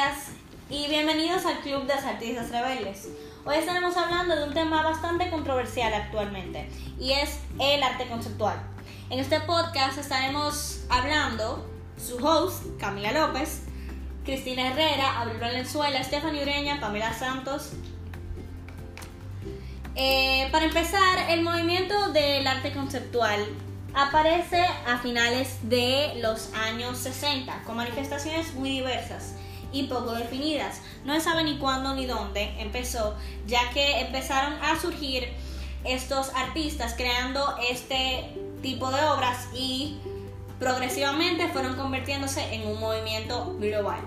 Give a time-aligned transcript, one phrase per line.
[0.00, 0.28] días
[0.70, 3.08] y bienvenidos al Club de las Artistas Rebeldes.
[3.44, 8.56] Hoy estaremos hablando de un tema bastante controversial actualmente y es el arte conceptual.
[9.10, 11.68] En este podcast estaremos hablando
[11.98, 13.64] su host, Camila López,
[14.24, 17.72] Cristina Herrera, Abril Valenzuela, Stephanie Ureña, Pamela Santos.
[19.96, 23.44] Eh, para empezar, el movimiento del arte conceptual
[23.92, 29.34] aparece a finales de los años 60 con manifestaciones muy diversas
[29.72, 30.80] y poco definidas.
[31.04, 33.16] No se sabe ni cuándo ni dónde empezó,
[33.46, 35.28] ya que empezaron a surgir
[35.84, 39.98] estos artistas creando este tipo de obras y
[40.58, 44.00] progresivamente fueron convirtiéndose en un movimiento global.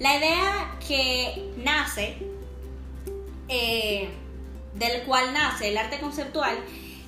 [0.00, 2.18] La idea que nace,
[3.48, 4.10] eh,
[4.74, 6.56] del cual nace el arte conceptual,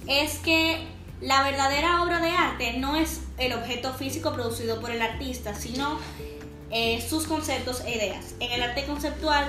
[0.07, 0.87] es que
[1.21, 5.99] la verdadera obra de arte no es el objeto físico producido por el artista, sino
[6.71, 8.35] eh, sus conceptos e ideas.
[8.41, 9.45] En el arte conceptual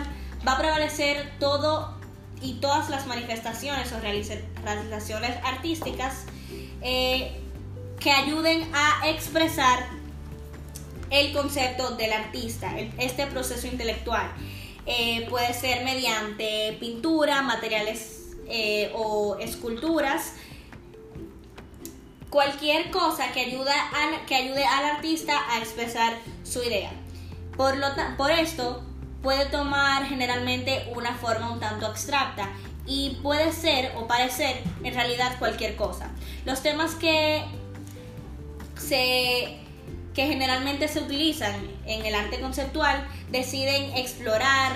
[0.47, 1.95] va a prevalecer todo
[2.41, 6.25] y todas las manifestaciones o realizaciones artísticas
[6.83, 7.31] eh,
[7.99, 9.87] que ayuden a expresar
[11.09, 14.31] el concepto del artista, este proceso intelectual.
[14.85, 18.13] Eh, puede ser mediante pintura, materiales
[18.93, 20.33] o esculturas,
[22.29, 23.45] cualquier cosa que,
[24.27, 26.91] que ayude al artista a expresar su idea.
[27.57, 28.83] Por, lo por esto,
[29.21, 32.49] puede tomar generalmente una forma un tanto abstracta
[32.85, 36.11] y puede ser o parecer en realidad cualquier cosa.
[36.45, 37.43] Los temas que,
[38.79, 39.57] se,
[40.13, 44.71] que generalmente se utilizan en el arte conceptual deciden explorar,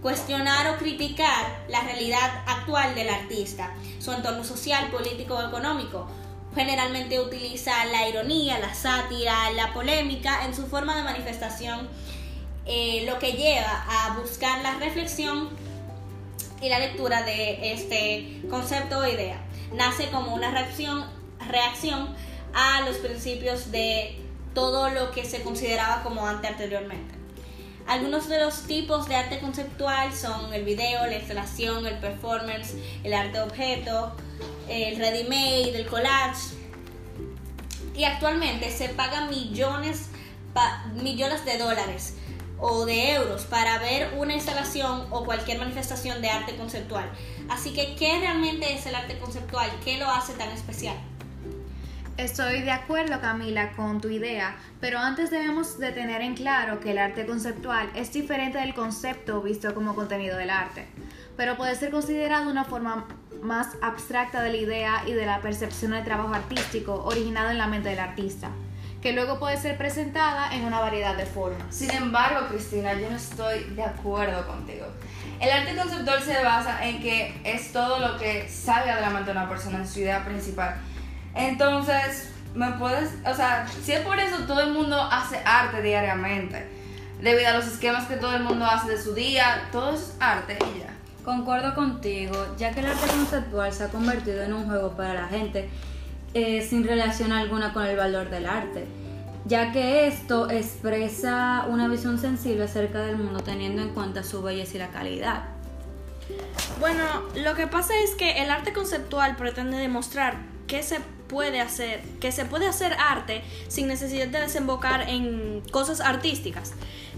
[0.00, 6.06] cuestionar o criticar la realidad actual del artista, su entorno social, político o económico,
[6.54, 11.88] Generalmente utiliza la ironía, la sátira, la polémica en su forma de manifestación,
[12.66, 15.48] eh, lo que lleva a buscar la reflexión
[16.60, 19.40] y la lectura de este concepto o idea.
[19.72, 21.04] Nace como una reacción,
[21.48, 22.14] reacción
[22.52, 24.18] a los principios de
[24.54, 27.14] todo lo que se consideraba como arte anteriormente.
[27.86, 33.14] Algunos de los tipos de arte conceptual son el video, la instalación, el performance, el
[33.14, 34.14] arte objeto,
[34.68, 36.54] el ready-made, el collage.
[37.96, 40.10] Y actualmente se pagan millones,
[41.02, 42.14] millones de dólares
[42.60, 47.10] o de euros para ver una instalación o cualquier manifestación de arte conceptual.
[47.48, 49.70] Así que, ¿qué realmente es el arte conceptual?
[49.84, 50.96] ¿Qué lo hace tan especial?
[52.16, 56.90] Estoy de acuerdo, Camila, con tu idea, pero antes debemos de tener en claro que
[56.90, 60.86] el arte conceptual es diferente del concepto visto como contenido del arte,
[61.38, 63.08] pero puede ser considerado una forma
[63.40, 67.66] más abstracta de la idea y de la percepción del trabajo artístico originado en la
[67.66, 68.50] mente del artista,
[69.00, 71.74] que luego puede ser presentada en una variedad de formas.
[71.74, 74.86] Sin embargo, Cristina, yo no estoy de acuerdo contigo.
[75.40, 79.32] El arte conceptual se basa en que es todo lo que sale de la mente
[79.32, 80.80] de una persona en su idea principal
[81.34, 86.66] entonces, me puedes, o sea, si es por eso todo el mundo hace arte diariamente,
[87.20, 90.58] debido a los esquemas que todo el mundo hace de su día, todo es arte
[90.74, 90.94] y ya.
[91.24, 95.28] Concuerdo contigo, ya que el arte conceptual se ha convertido en un juego para la
[95.28, 95.68] gente
[96.34, 98.86] eh, sin relación alguna con el valor del arte,
[99.46, 104.76] ya que esto expresa una visión sensible acerca del mundo teniendo en cuenta su belleza
[104.76, 105.44] y la calidad.
[106.78, 107.04] Bueno,
[107.34, 110.36] lo que pasa es que el arte conceptual pretende demostrar
[110.66, 116.00] que se puede hacer, que se puede hacer arte sin necesidad de desembocar en cosas
[116.00, 116.72] artísticas,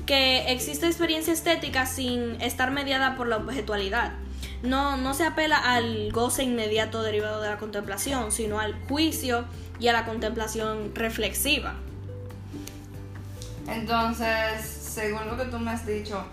[0.06, 4.12] que existe experiencia estética sin estar mediada por la objetualidad.
[4.62, 9.44] No, no se apela al goce inmediato derivado de la contemplación, sino al juicio
[9.80, 11.74] y a la contemplación reflexiva.
[13.66, 16.24] Entonces, según lo que tú me has dicho,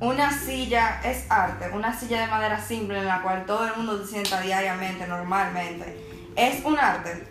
[0.00, 3.98] una silla es arte, una silla de madera simple en la cual todo el mundo
[3.98, 7.26] se sienta diariamente, normalmente ¿Es un arte?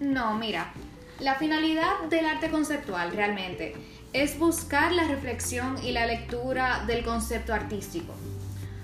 [0.00, 0.72] No, mira,
[1.20, 3.74] la finalidad del arte conceptual realmente
[4.12, 8.14] es buscar la reflexión y la lectura del concepto artístico.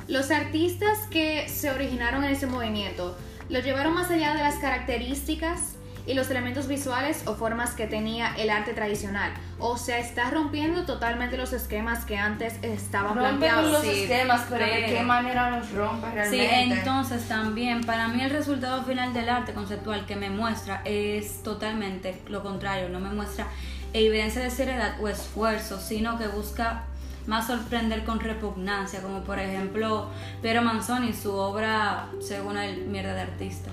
[0.06, 3.16] Los artistas que se originaron en ese movimiento
[3.48, 5.75] lo llevaron más allá de las características
[6.06, 9.32] y los elementos visuales o formas que tenía el arte tradicional.
[9.58, 13.72] O sea, está rompiendo totalmente los esquemas que antes estaban planteados.
[13.72, 16.48] los esquemas, pero ¿de qué manera los rompe realmente?
[16.48, 21.42] Sí, entonces también, para mí el resultado final del arte conceptual que me muestra es
[21.42, 23.46] totalmente lo contrario, no me muestra
[23.92, 26.84] evidencia de seriedad o esfuerzo, sino que busca
[27.26, 30.08] más sorprender con repugnancia, como por ejemplo
[30.42, 33.70] Piero Manzoni, su obra, según el mierda de artista.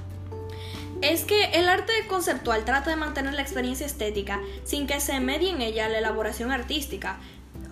[1.04, 5.50] Es que el arte conceptual trata de mantener la experiencia estética sin que se medie
[5.50, 7.20] en ella la elaboración artística,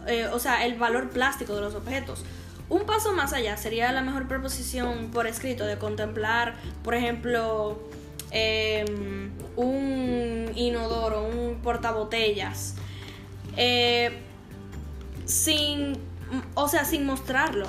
[0.07, 2.25] eh, o sea, el valor plástico de los objetos.
[2.67, 7.81] Un paso más allá sería la mejor proposición por escrito de contemplar, por ejemplo,
[8.31, 12.75] em, un inodoro, un portabotellas,
[13.55, 14.19] eh,
[15.25, 15.97] sin,
[16.53, 17.67] o sea, sin mostrarlo.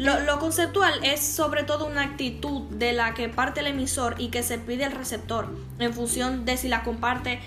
[0.00, 4.28] Lo, lo conceptual es sobre todo una actitud de la que parte el emisor y
[4.28, 7.38] que se pide el receptor en función de si la comparte,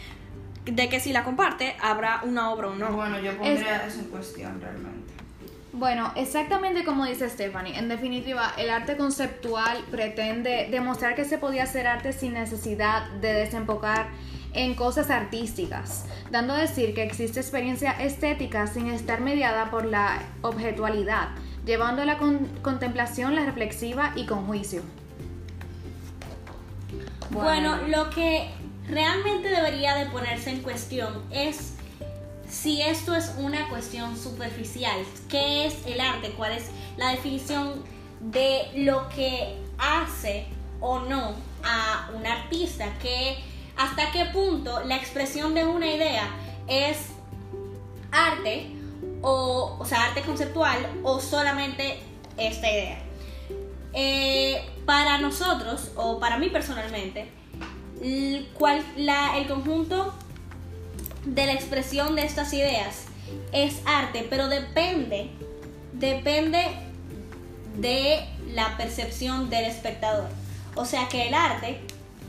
[0.66, 2.92] de que si la comparte habrá una obra o no.
[2.92, 5.14] Bueno, yo pondría eso en cuestión realmente.
[5.72, 11.64] Bueno, exactamente como dice Stephanie, en definitiva, el arte conceptual pretende demostrar que se podía
[11.64, 14.10] hacer arte sin necesidad de desembocar
[14.54, 20.22] en cosas artísticas, dando a decir que existe experiencia estética sin estar mediada por la
[20.44, 21.30] objetualidad,
[21.66, 24.82] llevando a la con- contemplación la reflexiva y con juicio.
[27.30, 28.50] Bueno, lo que
[28.88, 31.74] realmente debería de ponerse en cuestión es
[32.48, 34.98] si esto es una cuestión superficial.
[35.30, 36.32] ¿Qué es el arte?
[36.38, 37.84] ¿Cuál es la definición
[38.20, 40.46] de lo que hace
[40.80, 41.34] o no
[41.64, 42.86] a un artista?
[43.02, 43.38] ¿Qué,
[43.78, 46.28] ¿Hasta qué punto la expresión de una idea
[46.68, 46.98] es
[48.12, 48.68] arte
[49.24, 51.98] o, o sea, arte conceptual o solamente
[52.38, 53.00] esta idea?
[53.94, 57.30] Eh, para nosotros, o para mí personalmente,
[58.02, 58.48] el,
[58.98, 60.14] la- el conjunto
[61.26, 63.06] de la expresión de estas ideas
[63.52, 65.30] es arte, pero depende,
[65.94, 66.66] depende
[67.78, 70.28] de la percepción del espectador.
[70.76, 71.80] O sea que el arte,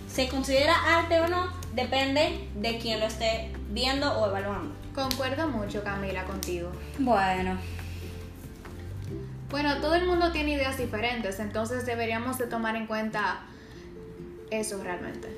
[0.07, 4.73] se considera arte o no, depende de quien lo esté viendo o evaluando.
[4.95, 6.71] Concuerdo mucho, Camila, contigo.
[6.99, 7.59] Bueno,
[9.51, 13.41] Bueno, todo el mundo tiene ideas diferentes, entonces deberíamos de tomar en cuenta
[14.51, 15.29] eso realmente.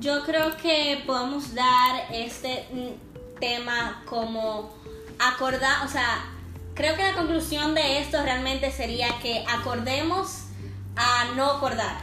[0.00, 4.74] Yo creo que podemos dar este mm, tema como
[5.18, 6.26] acordar, o sea,
[6.74, 10.48] creo que la conclusión de esto realmente sería que acordemos
[10.96, 11.96] a no acordar,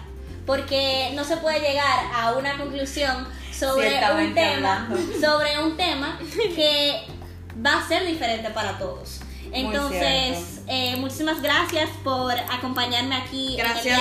[0.45, 4.97] porque no se puede llegar a una conclusión sobre un tema, hablando.
[5.21, 6.19] sobre un tema
[6.55, 7.03] que
[7.65, 9.21] va a ser diferente para todos.
[9.51, 13.55] Entonces, eh, muchísimas gracias por acompañarme aquí.
[13.57, 13.99] Gracias.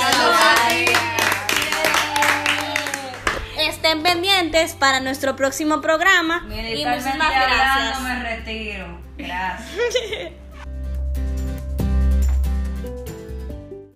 [3.58, 6.46] Estén pendientes para nuestro próximo programa.
[6.48, 8.00] Y muchísimas gracias.
[8.00, 8.98] me retiro.
[9.18, 10.32] Gracias.